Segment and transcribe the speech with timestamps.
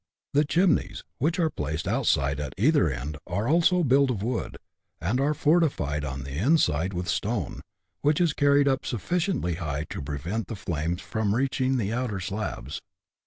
[0.33, 4.57] The chimneys, which are placed outside at either end, are also built of wood,
[4.99, 7.61] and are fortified on the inside with stone,
[8.01, 12.19] which is carried up suflficiently high to prevent the flames from reach ing the outer
[12.19, 12.81] slabs.